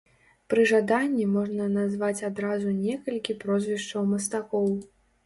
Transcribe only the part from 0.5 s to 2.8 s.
Пры жаданні можна назваць адразу